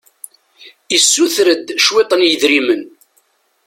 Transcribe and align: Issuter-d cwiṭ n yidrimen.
Issuter-d 0.97 1.67
cwiṭ 1.85 2.11
n 2.15 2.21
yidrimen. 2.27 2.81